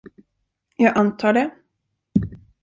Jag 0.77 0.97
antar 0.97 1.33
det. 1.33 1.49